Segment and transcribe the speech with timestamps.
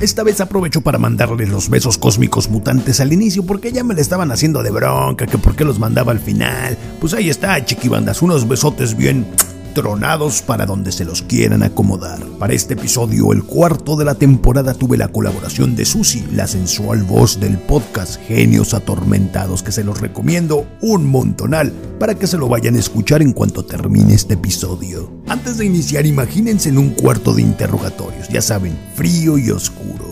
[0.00, 4.00] Esta vez aprovecho para mandarle los besos cósmicos mutantes al inicio porque ya me le
[4.00, 6.78] estaban haciendo de bronca, que por qué los mandaba al final.
[6.98, 9.26] Pues ahí está, chiquibandas, unos besotes bien
[9.72, 12.20] tronados para donde se los quieran acomodar.
[12.38, 17.02] Para este episodio, el cuarto de la temporada, tuve la colaboración de Susi, la sensual
[17.02, 22.48] voz del podcast Genios Atormentados, que se los recomiendo un montonal para que se lo
[22.48, 25.12] vayan a escuchar en cuanto termine este episodio.
[25.28, 30.09] Antes de iniciar, imagínense en un cuarto de interrogatorios, ya saben, frío y oscuro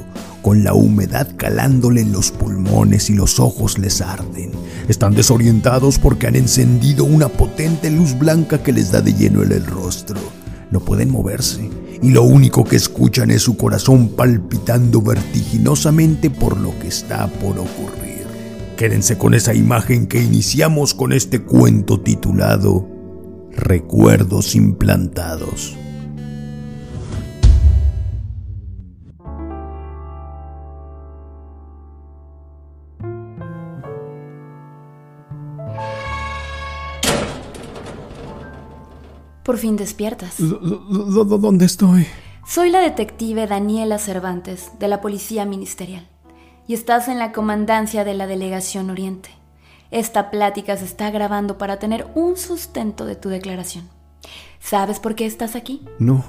[0.49, 4.51] con la humedad calándole en los pulmones y los ojos les arden.
[4.89, 9.53] Están desorientados porque han encendido una potente luz blanca que les da de lleno en
[9.53, 10.19] el rostro.
[10.71, 11.69] No pueden moverse
[12.01, 17.59] y lo único que escuchan es su corazón palpitando vertiginosamente por lo que está por
[17.59, 18.25] ocurrir.
[18.79, 22.89] Quédense con esa imagen que iniciamos con este cuento titulado
[23.53, 25.77] Recuerdos implantados.
[39.49, 40.35] Por fin despiertas.
[40.39, 42.07] ¿Dónde estoy?
[42.47, 46.07] Soy la detective Daniela Cervantes, de la Policía Ministerial,
[46.67, 49.31] y estás en la comandancia de la Delegación Oriente.
[49.91, 53.89] Esta plática se está grabando para tener un sustento de tu declaración.
[54.61, 55.81] ¿Sabes por qué estás aquí?
[55.99, 56.27] No.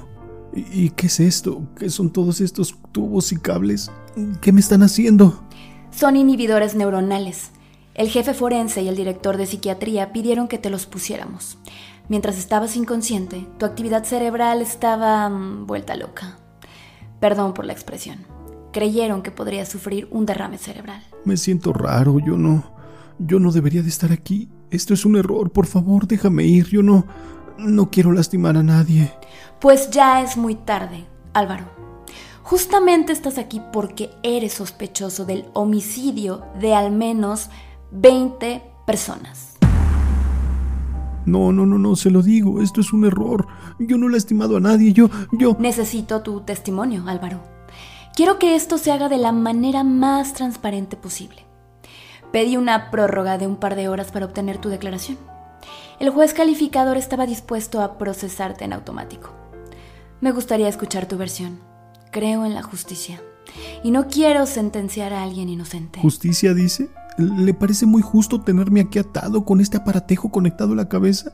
[0.54, 1.60] ¿Y qué es esto?
[1.78, 3.90] ¿Qué son todos estos tubos y cables?
[4.40, 5.44] ¿Qué me están haciendo?
[5.90, 7.50] Son inhibidores neuronales.
[7.92, 11.58] El jefe forense y el director de psiquiatría pidieron que te los pusiéramos.
[12.10, 16.38] Mientras estabas inconsciente, tu actividad cerebral estaba mm, vuelta loca.
[17.20, 18.26] Perdón por la expresión.
[18.72, 21.00] Creyeron que podrías sufrir un derrame cerebral.
[21.24, 22.64] Me siento raro, yo no...
[23.20, 24.48] Yo no debería de estar aquí.
[24.70, 26.66] Esto es un error, por favor, déjame ir.
[26.66, 27.06] Yo no...
[27.58, 29.12] No quiero lastimar a nadie.
[29.60, 31.66] Pues ya es muy tarde, Álvaro.
[32.42, 37.50] Justamente estás aquí porque eres sospechoso del homicidio de al menos
[37.92, 39.49] 20 personas.
[41.30, 43.46] No, no, no, no, se lo digo, esto es un error.
[43.78, 45.56] Yo no he lastimado a nadie, yo, yo...
[45.60, 47.40] Necesito tu testimonio, Álvaro.
[48.16, 51.46] Quiero que esto se haga de la manera más transparente posible.
[52.32, 55.18] Pedí una prórroga de un par de horas para obtener tu declaración.
[56.00, 59.30] El juez calificador estaba dispuesto a procesarte en automático.
[60.20, 61.60] Me gustaría escuchar tu versión.
[62.10, 63.22] Creo en la justicia.
[63.82, 66.00] Y no quiero sentenciar a alguien inocente.
[66.00, 66.88] ¿Justicia dice?
[67.18, 71.32] ¿Le parece muy justo tenerme aquí atado con este aparatejo conectado a la cabeza?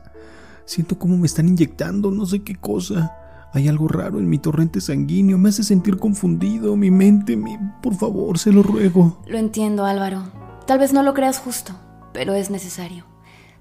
[0.65, 3.15] Siento como me están inyectando no sé qué cosa.
[3.53, 7.57] Hay algo raro en mi torrente sanguíneo, me hace sentir confundido, mi mente, mi...
[7.81, 9.21] Por favor, se lo ruego.
[9.25, 10.23] Lo entiendo, Álvaro.
[10.65, 11.73] Tal vez no lo creas justo,
[12.13, 13.05] pero es necesario.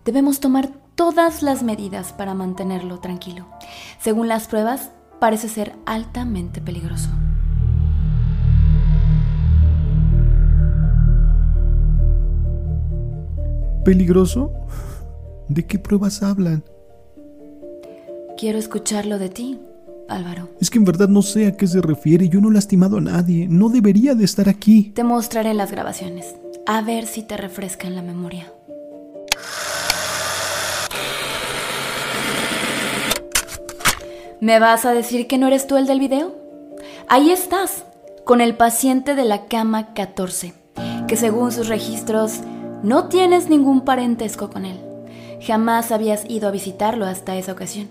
[0.05, 3.47] Debemos tomar todas las medidas para mantenerlo tranquilo.
[4.01, 4.91] Según las pruebas,
[5.21, 7.11] parece ser altamente peligroso.
[13.87, 14.51] ¿Peligroso?
[15.47, 16.65] ¿De qué pruebas hablan?
[18.37, 19.61] Quiero escucharlo de ti,
[20.09, 20.49] Álvaro.
[20.61, 22.29] Es que en verdad no sé a qué se refiere.
[22.29, 23.47] Yo no he lastimado a nadie.
[23.49, 24.91] No debería de estar aquí.
[24.93, 26.35] Te mostraré las grabaciones.
[26.67, 28.53] A ver si te refresca en la memoria.
[34.41, 36.35] ¿Me vas a decir que no eres tú el del video?
[37.07, 37.85] Ahí estás,
[38.25, 40.55] con el paciente de la cama 14,
[41.07, 42.41] que según sus registros
[42.83, 44.81] no tienes ningún parentesco con él.
[45.41, 47.89] Jamás habías ido a visitarlo hasta esa ocasión.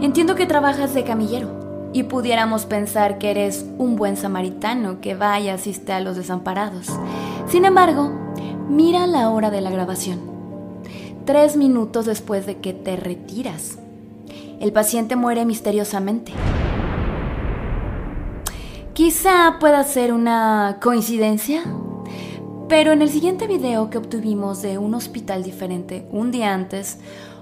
[0.00, 5.40] Entiendo que trabajas de camillero y pudiéramos pensar que eres un buen samaritano que va
[5.40, 6.88] y asiste a los desamparados.
[7.48, 8.10] Sin embargo,
[8.68, 10.20] mira la hora de la grabación.
[11.24, 13.78] Tres minutos después de que te retiras.
[14.60, 16.32] El paciente muere misteriosamente.
[18.92, 21.62] Quizá pueda ser una coincidencia
[22.68, 26.98] pero en el siguiente video que obtuvimos de un hospital diferente un día antes,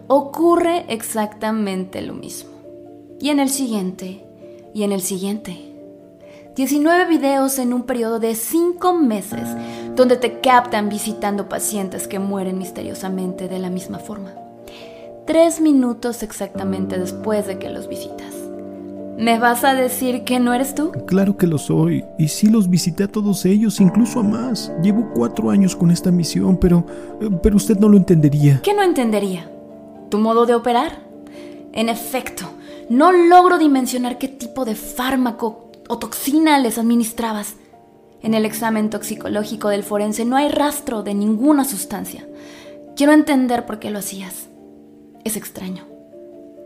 [0.07, 2.51] ocurre exactamente lo mismo.
[3.21, 4.25] Y en el siguiente,
[4.75, 5.71] y en el siguiente.
[6.57, 9.49] 19 videos en un periodo de 5 meses
[9.97, 14.35] donde te captan visitando pacientes que mueren misteriosamente de la misma forma.
[15.27, 18.34] Tres minutos exactamente después de que los visitas.
[19.17, 20.91] ¿Me vas a decir que no eres tú?
[21.07, 24.73] Claro que lo soy, y sí los visité a todos ellos, incluso a más.
[24.83, 26.85] Llevo cuatro años con esta misión, pero...
[27.21, 28.61] Eh, pero usted no lo entendería.
[28.63, 29.49] ¿Qué no entendería?
[30.11, 30.99] ¿Tu modo de operar?
[31.73, 32.45] En efecto,
[32.89, 37.55] no logro dimensionar qué tipo de fármaco o toxina les administrabas.
[38.21, 42.27] En el examen toxicológico del forense no hay rastro de ninguna sustancia.
[42.97, 44.49] Quiero entender por qué lo hacías.
[45.25, 45.94] Es extraño.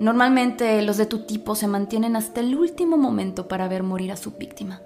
[0.00, 4.16] Normalmente los de tu tipo se mantienen hasta el último momento para ver morir a
[4.16, 4.80] su víctima,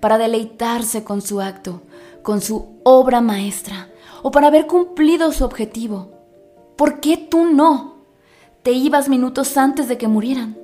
[0.00, 1.82] para deleitarse con su acto,
[2.22, 3.88] con su obra maestra,
[4.22, 6.12] o para haber cumplido su objetivo.
[6.76, 8.04] ¿Por qué tú no?
[8.62, 10.58] Te ibas minutos antes de que murieran.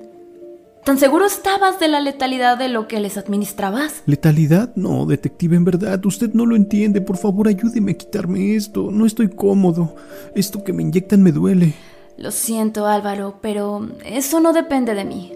[0.83, 4.03] ¿Tan seguro estabas de la letalidad de lo que les administrabas?
[4.05, 4.73] ¿Letalidad?
[4.75, 7.01] No, detective, en verdad, usted no lo entiende.
[7.01, 8.89] Por favor, ayúdeme a quitarme esto.
[8.89, 9.95] No estoy cómodo.
[10.33, 11.73] Esto que me inyectan me duele.
[12.17, 15.33] Lo siento, Álvaro, pero eso no depende de mí.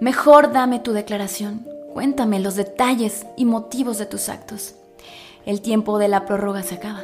[0.00, 1.66] Mejor dame tu declaración.
[1.94, 4.74] Cuéntame los detalles y motivos de tus actos.
[5.46, 7.02] El tiempo de la prórroga se acaba.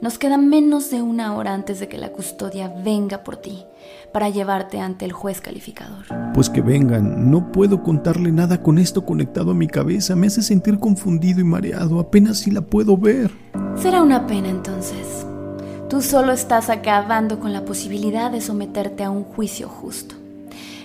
[0.00, 3.64] Nos queda menos de una hora antes de que la custodia venga por ti
[4.12, 6.06] para llevarte ante el juez calificador.
[6.32, 10.42] Pues que vengan, no puedo contarle nada con esto conectado a mi cabeza, me hace
[10.42, 13.30] sentir confundido y mareado, apenas si la puedo ver.
[13.76, 15.26] Será una pena entonces.
[15.94, 20.16] Tú solo estás acabando con la posibilidad de someterte a un juicio justo.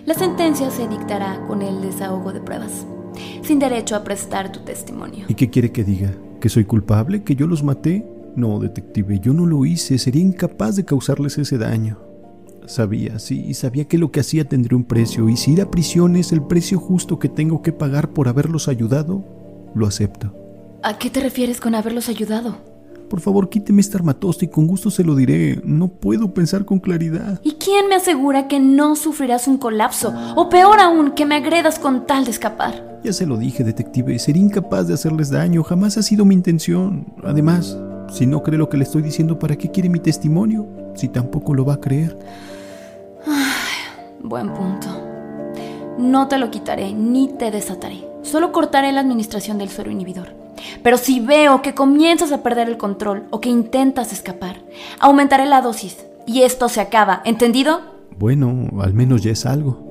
[0.06, 2.86] La sentencia se dictará con el desahogo de pruebas,
[3.42, 5.26] sin derecho a prestar tu testimonio.
[5.28, 6.12] ¿Y qué quiere que diga?
[6.40, 7.24] ¿Que soy culpable?
[7.24, 8.06] ¿Que yo los maté?
[8.36, 11.98] No, detective, yo no lo hice, sería incapaz de causarles ese daño.
[12.68, 16.18] Sabía, sí, sabía que lo que hacía tendría un precio, y si ir a prisión
[16.18, 19.26] es el precio justo que tengo que pagar por haberlos ayudado,
[19.74, 20.36] lo acepto.
[20.84, 22.69] ¿A qué te refieres con haberlos ayudado?
[23.10, 25.60] Por favor, quíteme este armatoste y con gusto se lo diré.
[25.66, 27.42] No puedo pensar con claridad.
[27.44, 30.14] ¿Y quién me asegura que no sufrirás un colapso?
[30.36, 33.00] O peor aún, que me agredas con tal de escapar.
[33.04, 34.20] Ya se lo dije, detective.
[34.20, 35.64] Sería incapaz de hacerles daño.
[35.64, 37.08] Jamás ha sido mi intención.
[37.24, 37.78] Además,
[38.12, 40.68] si no cree lo que le estoy diciendo, ¿para qué quiere mi testimonio?
[40.96, 42.18] Si tampoco lo va a creer.
[43.26, 44.88] Ay, buen punto.
[45.98, 48.08] No te lo quitaré ni te desataré.
[48.22, 50.39] Solo cortaré la administración del suero inhibidor.
[50.84, 54.64] Pero si veo que comienzas a perder el control o que intentas escapar,
[55.00, 57.22] aumentaré la dosis y esto se acaba.
[57.26, 57.82] ¿Entendido?
[58.18, 59.90] Bueno, al menos ya es algo.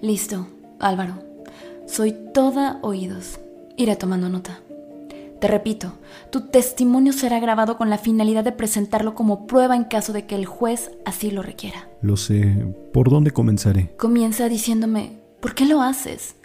[0.00, 0.46] Listo,
[0.78, 1.14] Álvaro.
[1.86, 3.40] Soy toda oídos.
[3.76, 4.60] Iré tomando nota.
[5.40, 5.92] Te repito,
[6.30, 10.34] tu testimonio será grabado con la finalidad de presentarlo como prueba en caso de que
[10.34, 11.88] el juez así lo requiera.
[12.02, 12.66] Lo sé.
[12.92, 13.94] ¿Por dónde comenzaré?
[13.96, 16.36] Comienza diciéndome, ¿por qué lo haces?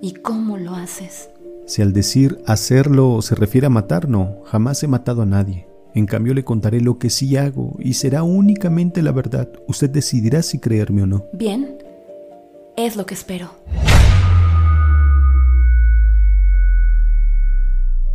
[0.00, 1.30] ¿Y cómo lo haces?
[1.66, 5.66] Si al decir hacerlo se refiere a matar, no, jamás he matado a nadie.
[5.94, 9.50] En cambio le contaré lo que sí hago y será únicamente la verdad.
[9.66, 11.24] Usted decidirá si creerme o no.
[11.32, 11.78] Bien,
[12.76, 13.50] es lo que espero.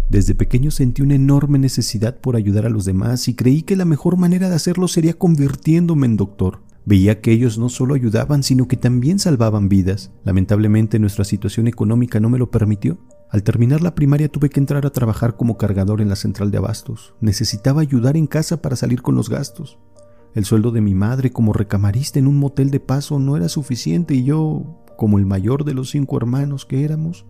[0.10, 3.86] Desde pequeño sentí una enorme necesidad por ayudar a los demás y creí que la
[3.86, 6.65] mejor manera de hacerlo sería convirtiéndome en doctor.
[6.86, 10.12] Veía que ellos no solo ayudaban, sino que también salvaban vidas.
[10.24, 13.00] Lamentablemente nuestra situación económica no me lo permitió.
[13.32, 16.60] Al terminar la primaria tuve que entrar a trabajar como cargador en la central de
[16.60, 17.16] abastos.
[17.22, 19.80] Necesitaba ayudar en casa para salir con los gastos.
[20.36, 24.14] El sueldo de mi madre como recamarista en un motel de paso no era suficiente
[24.14, 27.26] y yo, como el mayor de los cinco hermanos que éramos,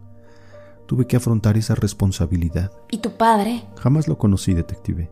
[0.86, 2.72] tuve que afrontar esa responsabilidad.
[2.92, 3.63] ¿Y tu padre?
[3.78, 5.12] Jamás lo conocí, detective.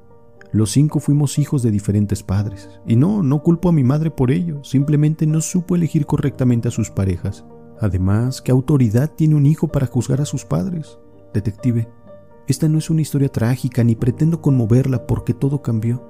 [0.54, 2.70] Los cinco fuimos hijos de diferentes padres.
[2.86, 6.72] Y no, no culpo a mi madre por ello, simplemente no supo elegir correctamente a
[6.72, 7.44] sus parejas.
[7.82, 11.00] Además, ¿qué autoridad tiene un hijo para juzgar a sus padres?
[11.34, 11.90] Detective,
[12.48, 16.04] esta no es una historia trágica ni pretendo conmoverla porque todo cambió.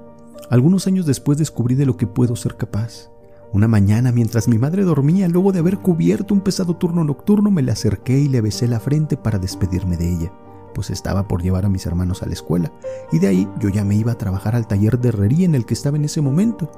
[0.50, 3.10] Algunos años después descubrí de lo que puedo ser capaz.
[3.54, 7.62] Una mañana, mientras mi madre dormía, luego de haber cubierto un pesado turno nocturno, me
[7.62, 10.32] le acerqué y le besé la frente para despedirme de ella,
[10.74, 12.72] pues estaba por llevar a mis hermanos a la escuela,
[13.12, 15.64] y de ahí yo ya me iba a trabajar al taller de herrería en el
[15.64, 16.70] que estaba en ese momento.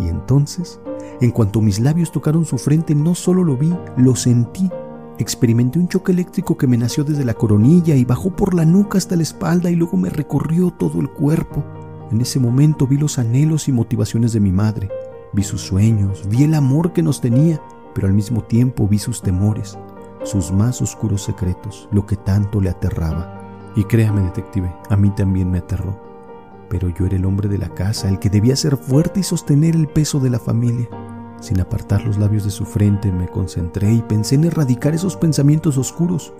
[0.00, 0.80] Y entonces,
[1.20, 4.70] en cuanto mis labios tocaron su frente, no solo lo vi, lo sentí.
[5.18, 8.96] Experimenté un choque eléctrico que me nació desde la coronilla y bajó por la nuca
[8.96, 11.62] hasta la espalda y luego me recorrió todo el cuerpo.
[12.10, 14.88] En ese momento vi los anhelos y motivaciones de mi madre,
[15.34, 17.58] Vi sus sueños, vi el amor que nos tenía,
[17.94, 19.78] pero al mismo tiempo vi sus temores,
[20.24, 23.40] sus más oscuros secretos, lo que tanto le aterraba.
[23.74, 25.98] Y créame, detective, a mí también me aterró.
[26.68, 29.74] Pero yo era el hombre de la casa, el que debía ser fuerte y sostener
[29.74, 30.88] el peso de la familia.
[31.40, 35.76] Sin apartar los labios de su frente, me concentré y pensé en erradicar esos pensamientos
[35.76, 36.32] oscuros.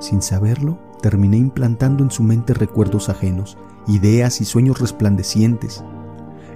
[0.00, 5.84] Sin saberlo, terminé implantando en su mente recuerdos ajenos, ideas y sueños resplandecientes,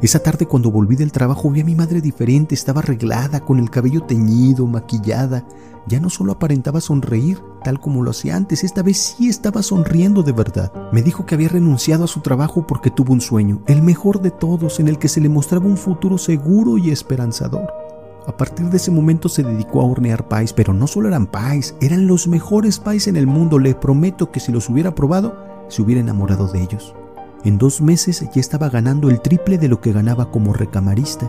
[0.03, 3.71] esa tarde cuando volví del trabajo vi a mi madre diferente, estaba arreglada, con el
[3.71, 5.47] cabello teñido, maquillada.
[5.87, 10.25] Ya no solo aparentaba sonreír, tal como lo hacía antes, esta vez sí estaba sonriendo
[10.25, 10.73] de verdad.
[10.93, 14.33] Me dijo que había renunciado a su trabajo porque tuvo un sueño, el mejor de
[14.33, 17.73] todos, en el que se le mostraba un futuro seguro y esperanzador.
[18.27, 21.77] A partir de ese momento se dedicó a hornear pais, pero no solo eran pais,
[21.81, 23.61] eran los mejores pais en el mundo.
[23.61, 25.37] Le prometo que si los hubiera probado,
[25.69, 26.95] se hubiera enamorado de ellos.
[27.45, 31.29] En dos meses ya estaba ganando el triple de lo que ganaba como recamarista.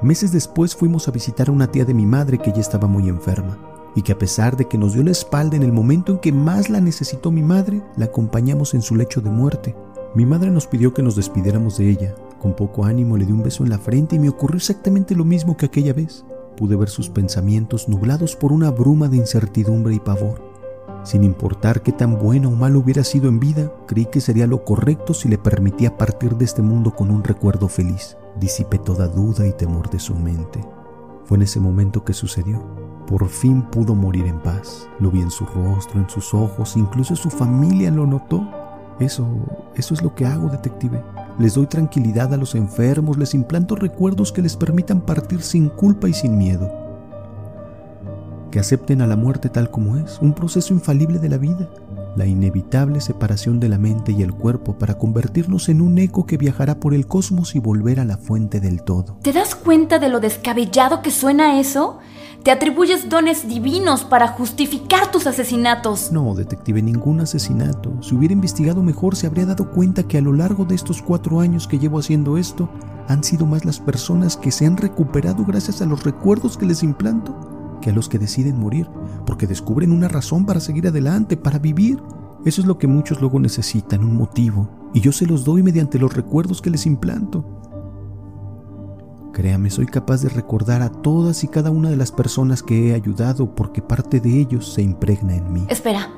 [0.00, 3.10] Meses después fuimos a visitar a una tía de mi madre que ya estaba muy
[3.10, 3.58] enferma
[3.94, 6.32] y que a pesar de que nos dio la espalda en el momento en que
[6.32, 9.76] más la necesitó mi madre, la acompañamos en su lecho de muerte.
[10.14, 12.14] Mi madre nos pidió que nos despidiéramos de ella.
[12.40, 15.26] Con poco ánimo le di un beso en la frente y me ocurrió exactamente lo
[15.26, 16.24] mismo que aquella vez.
[16.56, 20.55] Pude ver sus pensamientos nublados por una bruma de incertidumbre y pavor.
[21.06, 24.64] Sin importar qué tan bueno o mal hubiera sido en vida, creí que sería lo
[24.64, 28.16] correcto si le permitía partir de este mundo con un recuerdo feliz.
[28.40, 30.64] Disipé toda duda y temor de su mente.
[31.24, 32.60] Fue en ese momento que sucedió.
[33.06, 34.88] Por fin pudo morir en paz.
[34.98, 38.44] Lo vi en su rostro, en sus ojos, incluso su familia lo notó.
[38.98, 39.28] Eso,
[39.76, 41.04] eso es lo que hago, detective.
[41.38, 46.08] Les doy tranquilidad a los enfermos, les implanto recuerdos que les permitan partir sin culpa
[46.08, 46.85] y sin miedo.
[48.56, 51.68] Que acepten a la muerte tal como es, un proceso infalible de la vida,
[52.16, 56.38] la inevitable separación de la mente y el cuerpo para convertirnos en un eco que
[56.38, 59.18] viajará por el cosmos y volver a la fuente del todo.
[59.20, 61.98] ¿Te das cuenta de lo descabellado que suena eso?
[62.44, 66.10] Te atribuyes dones divinos para justificar tus asesinatos.
[66.10, 68.02] No, detective, ningún asesinato.
[68.02, 71.40] Si hubiera investigado mejor, se habría dado cuenta que a lo largo de estos cuatro
[71.40, 72.70] años que llevo haciendo esto,
[73.06, 76.82] han sido más las personas que se han recuperado gracias a los recuerdos que les
[76.82, 77.45] implanto
[77.80, 78.88] que a los que deciden morir,
[79.24, 82.02] porque descubren una razón para seguir adelante, para vivir.
[82.44, 85.98] Eso es lo que muchos luego necesitan, un motivo, y yo se los doy mediante
[85.98, 87.44] los recuerdos que les implanto.
[89.32, 92.94] Créame, soy capaz de recordar a todas y cada una de las personas que he
[92.94, 95.66] ayudado porque parte de ellos se impregna en mí.
[95.68, 96.10] Espera,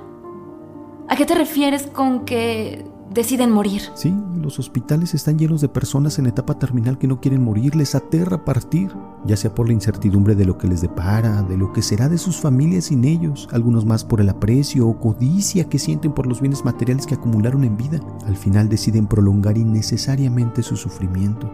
[1.08, 3.82] ¿a qué te refieres con que deciden morir?
[3.94, 7.94] Sí, los hospitales están llenos de personas en etapa terminal que no quieren morir, les
[7.94, 8.90] aterra partir,
[9.24, 12.18] ya sea por la incertidumbre de lo que les depara, de lo que será de
[12.18, 16.40] sus familias sin ellos, algunos más por el aprecio o codicia que sienten por los
[16.40, 18.00] bienes materiales que acumularon en vida.
[18.26, 21.50] Al final deciden prolongar innecesariamente su sufrimiento.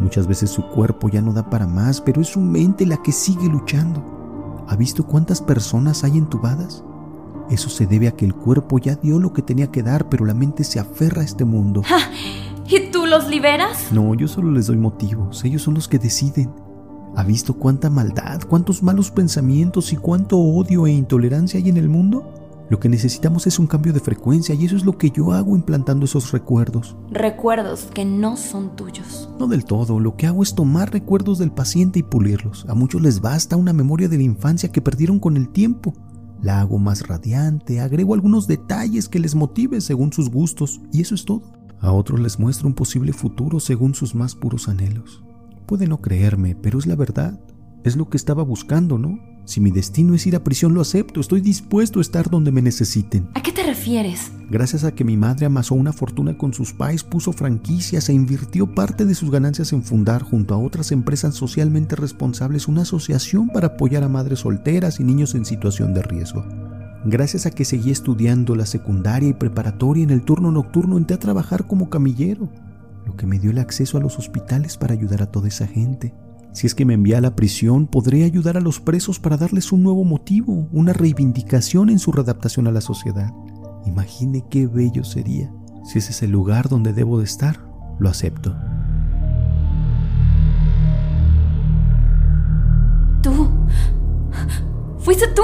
[0.00, 3.12] Muchas veces su cuerpo ya no da para más, pero es su mente la que
[3.12, 4.64] sigue luchando.
[4.66, 6.84] ¿Ha visto cuántas personas hay entubadas?
[7.50, 10.24] Eso se debe a que el cuerpo ya dio lo que tenía que dar, pero
[10.24, 11.82] la mente se aferra a este mundo.
[12.68, 13.90] ¿Y tú los liberas?
[13.90, 15.44] No, yo solo les doy motivos.
[15.44, 16.52] Ellos son los que deciden.
[17.16, 21.88] ¿Ha visto cuánta maldad, cuántos malos pensamientos y cuánto odio e intolerancia hay en el
[21.88, 22.32] mundo?
[22.70, 25.56] Lo que necesitamos es un cambio de frecuencia y eso es lo que yo hago
[25.56, 26.96] implantando esos recuerdos.
[27.10, 29.28] Recuerdos que no son tuyos.
[29.40, 32.64] No del todo, lo que hago es tomar recuerdos del paciente y pulirlos.
[32.68, 35.94] A muchos les basta una memoria de la infancia que perdieron con el tiempo.
[36.42, 41.14] La hago más radiante, agrego algunos detalles que les motive según sus gustos y eso
[41.14, 41.42] es todo.
[41.80, 45.22] A otros les muestro un posible futuro según sus más puros anhelos.
[45.66, 47.40] Puede no creerme, pero es la verdad.
[47.84, 49.18] Es lo que estaba buscando, ¿no?
[49.50, 51.18] Si mi destino es ir a prisión, lo acepto.
[51.18, 53.26] Estoy dispuesto a estar donde me necesiten.
[53.34, 54.30] ¿A qué te refieres?
[54.48, 58.72] Gracias a que mi madre amasó una fortuna con sus pais, puso franquicias e invirtió
[58.72, 63.66] parte de sus ganancias en fundar, junto a otras empresas socialmente responsables, una asociación para
[63.66, 66.44] apoyar a madres solteras y niños en situación de riesgo.
[67.04, 71.18] Gracias a que seguí estudiando la secundaria y preparatoria en el turno nocturno, entré a
[71.18, 72.48] trabajar como camillero,
[73.04, 76.14] lo que me dio el acceso a los hospitales para ayudar a toda esa gente.
[76.52, 79.70] Si es que me envía a la prisión, podré ayudar a los presos para darles
[79.70, 83.32] un nuevo motivo, una reivindicación en su readaptación a la sociedad.
[83.86, 85.52] Imagine qué bello sería.
[85.84, 87.60] Si ese es el lugar donde debo de estar,
[88.00, 88.56] lo acepto.
[93.22, 93.48] Tú.
[94.98, 95.42] Fuiste tú.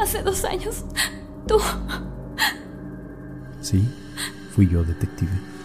[0.00, 0.84] Hace dos años.
[1.46, 1.58] Tú.
[3.60, 3.88] Sí,
[4.52, 5.55] fui yo, detective.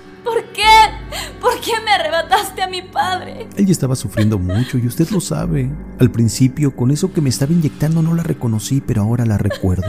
[1.40, 1.72] ¿Por qué?
[1.72, 3.48] ¿Por qué me arrebataste a mi padre?
[3.56, 5.70] Él ya estaba sufriendo mucho y usted lo sabe.
[6.00, 9.86] Al principio, con eso que me estaba inyectando no la reconocí, pero ahora la recuerdo.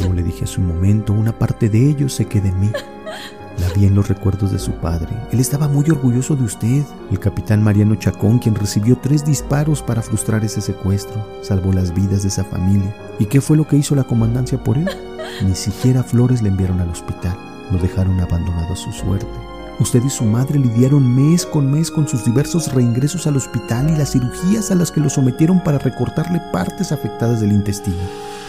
[0.00, 2.70] Como le dije hace un momento, una parte de ello se queda en mí.
[3.58, 5.08] La vi en los recuerdos de su padre.
[5.32, 6.84] Él estaba muy orgulloso de usted.
[7.10, 12.22] El capitán Mariano Chacón, quien recibió tres disparos para frustrar ese secuestro, salvó las vidas
[12.22, 12.94] de esa familia.
[13.18, 14.88] ¿Y qué fue lo que hizo la comandancia por él?
[15.44, 17.36] Ni siquiera flores le enviaron al hospital.
[17.72, 19.26] Lo dejaron abandonado a su suerte.
[19.80, 23.96] Usted y su madre lidiaron mes con mes con sus diversos reingresos al hospital y
[23.96, 27.96] las cirugías a las que lo sometieron para recortarle partes afectadas del intestino,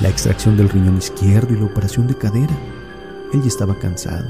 [0.01, 2.57] la extracción del riñón izquierdo y la operación de cadera.
[3.31, 4.25] Él ya estaba cansado,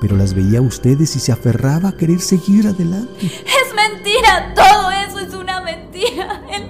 [0.00, 3.26] pero las veía a ustedes y se aferraba a querer seguir adelante.
[3.26, 6.42] Es mentira, todo eso es una mentira.
[6.52, 6.64] Él...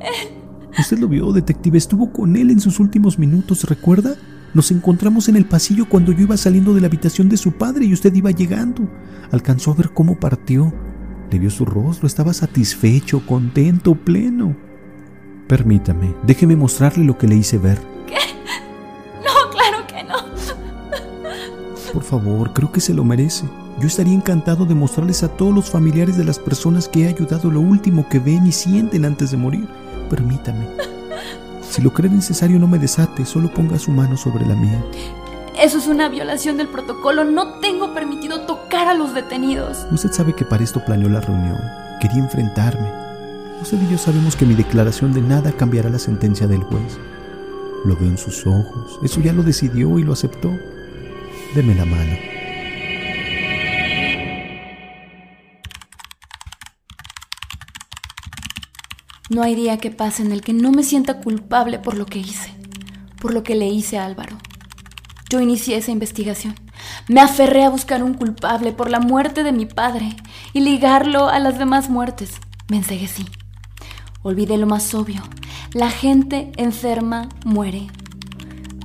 [0.00, 0.42] Él...
[0.76, 4.16] Usted lo vio, detective, estuvo con él en sus últimos minutos, ¿recuerda?
[4.56, 7.84] Nos encontramos en el pasillo cuando yo iba saliendo de la habitación de su padre
[7.84, 8.88] y usted iba llegando.
[9.30, 10.72] Alcanzó a ver cómo partió.
[11.30, 14.56] Le vio su rostro, estaba satisfecho, contento, pleno.
[15.46, 17.78] Permítame, déjeme mostrarle lo que le hice ver.
[18.06, 18.16] ¿Qué?
[19.22, 21.92] No, claro que no.
[21.92, 23.44] Por favor, creo que se lo merece.
[23.78, 27.50] Yo estaría encantado de mostrarles a todos los familiares de las personas que he ayudado
[27.50, 29.68] lo último que ven y sienten antes de morir.
[30.08, 30.85] Permítame.
[31.76, 34.82] Si lo cree necesario, no me desate, solo ponga su mano sobre la mía.
[35.60, 37.22] Eso es una violación del protocolo.
[37.22, 39.86] No tengo permitido tocar a los detenidos.
[39.92, 41.60] Usted sabe que para esto planeó la reunión.
[42.00, 42.90] Quería enfrentarme.
[43.60, 46.96] Usted y yo sabemos que mi declaración de nada cambiará la sentencia del juez.
[47.84, 48.98] Lo veo en sus ojos.
[49.02, 50.50] Eso ya lo decidió y lo aceptó.
[51.54, 52.35] Deme la mano.
[59.28, 62.20] No hay día que pase en el que no me sienta culpable por lo que
[62.20, 62.54] hice,
[63.20, 64.36] por lo que le hice a Álvaro.
[65.28, 66.54] Yo inicié esa investigación.
[67.08, 70.14] Me aferré a buscar un culpable por la muerte de mi padre
[70.52, 72.34] y ligarlo a las demás muertes.
[72.68, 73.26] Me enseguecí.
[74.22, 75.22] Olvidé lo más obvio.
[75.72, 77.88] La gente enferma muere.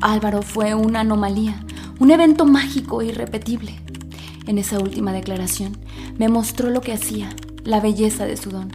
[0.01, 1.63] Álvaro fue una anomalía,
[1.99, 3.79] un evento mágico e irrepetible.
[4.47, 5.77] En esa última declaración
[6.17, 7.29] me mostró lo que hacía,
[7.63, 8.71] la belleza de su don.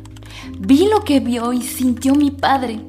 [0.59, 2.81] Vi lo que vio y sintió mi padre,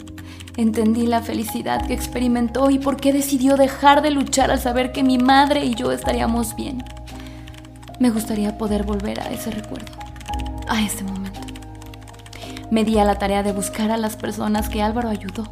[0.58, 5.04] Entendí la felicidad que experimentó y por qué decidió dejar de luchar al saber que
[5.04, 6.84] mi madre y yo estaríamos bien.
[8.00, 9.92] Me gustaría poder volver a ese recuerdo,
[10.68, 11.42] a ese momento.
[12.72, 15.48] Me di a la tarea de buscar a las personas que Álvaro ayudó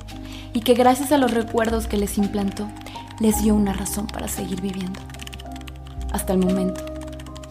[0.54, 2.68] y que gracias a los recuerdos que les implantó,
[3.20, 5.00] les dio una razón para seguir viviendo.
[6.14, 6.84] Hasta el momento,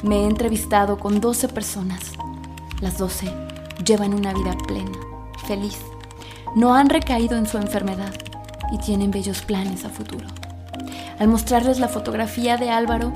[0.02, 2.00] me he entrevistado con 12 personas.
[2.80, 3.30] Las 12
[3.84, 4.98] llevan una vida plena,
[5.46, 5.78] feliz
[6.54, 8.14] no han recaído en su enfermedad
[8.70, 10.26] y tienen bellos planes a futuro.
[11.18, 13.12] Al mostrarles la fotografía de Álvaro,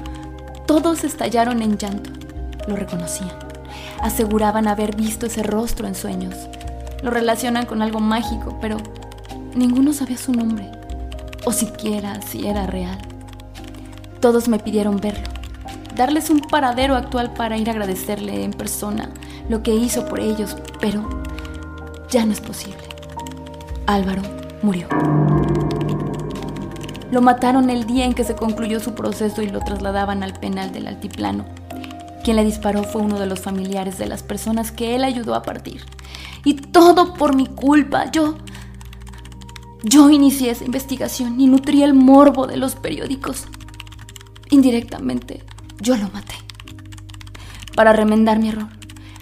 [0.66, 2.10] todos estallaron en llanto.
[2.66, 3.30] Lo reconocían.
[4.02, 6.34] Aseguraban haber visto ese rostro en sueños.
[7.02, 8.76] Lo relacionan con algo mágico, pero
[9.54, 10.70] ninguno sabía su nombre,
[11.44, 12.98] o siquiera si era real.
[14.20, 15.28] Todos me pidieron verlo,
[15.94, 19.10] darles un paradero actual para ir a agradecerle en persona
[19.48, 21.08] lo que hizo por ellos, pero
[22.10, 22.82] ya no es posible.
[23.86, 24.22] Álvaro
[24.62, 24.86] murió.
[27.10, 30.72] Lo mataron el día en que se concluyó su proceso y lo trasladaban al penal
[30.72, 31.46] del altiplano.
[32.22, 35.42] Quien le disparó fue uno de los familiares de las personas que él ayudó a
[35.42, 35.84] partir.
[36.44, 38.10] Y todo por mi culpa.
[38.10, 38.36] Yo...
[39.84, 43.46] Yo inicié esa investigación y nutrí el morbo de los periódicos.
[44.50, 45.44] Indirectamente,
[45.80, 46.34] yo lo maté.
[47.76, 48.68] Para remendar mi error,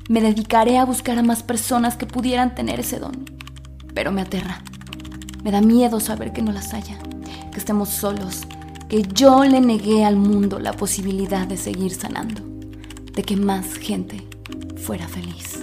[0.09, 3.37] me dedicaré a buscar a más personas que pudieran tener ese don
[3.97, 4.63] pero me aterra.
[5.43, 6.99] Me da miedo saber que no las haya,
[7.51, 8.43] que estemos solos,
[8.91, 12.43] que yo le negué al mundo la posibilidad de seguir sanando,
[13.15, 14.23] de que más gente
[14.77, 15.56] fuera feliz.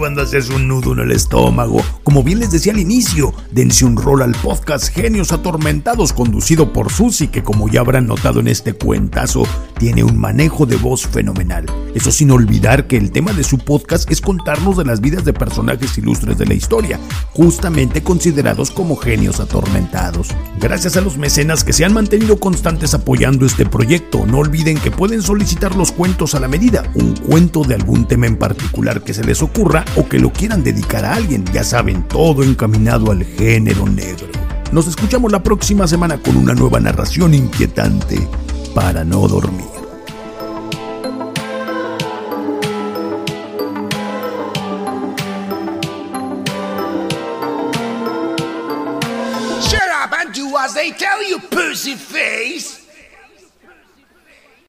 [0.00, 1.82] Ay, chiquibandas, es un nudo en el estómago.
[2.10, 6.90] Como bien les decía al inicio, dense un rol al podcast Genios Atormentados, conducido por
[6.90, 9.44] Susi, que como ya habrán notado en este cuentazo,
[9.78, 11.66] tiene un manejo de voz fenomenal.
[11.94, 15.32] Eso sin olvidar que el tema de su podcast es contarnos de las vidas de
[15.32, 16.98] personajes ilustres de la historia,
[17.32, 20.30] justamente considerados como genios atormentados.
[20.60, 24.90] Gracias a los mecenas que se han mantenido constantes apoyando este proyecto, no olviden que
[24.90, 29.14] pueden solicitar los cuentos a la medida, un cuento de algún tema en particular que
[29.14, 33.24] se les ocurra o que lo quieran dedicar a alguien, ya saben, todo encaminado al
[33.24, 34.28] género negro.
[34.72, 38.28] Nos escuchamos la próxima semana con una nueva narración inquietante
[38.74, 39.79] para no dormir.